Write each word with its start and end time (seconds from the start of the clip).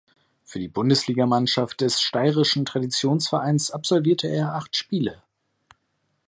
Für 0.43 0.57
die 0.57 0.67
Bundesligamannschaft 0.67 1.81
des 1.81 2.01
steirischen 2.01 2.65
Traditionsvereins 2.65 3.69
absolvierte 3.69 4.27
er 4.27 4.55
acht 4.55 4.75
Spiele. 4.75 5.21